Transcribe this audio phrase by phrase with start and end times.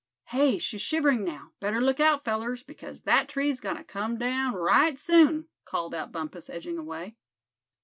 [0.29, 4.55] "Hey, she's shivering, now; better look out, fellers, because that tree's goin' to come down
[4.55, 7.17] right soon!" called out Bumpus, edging away.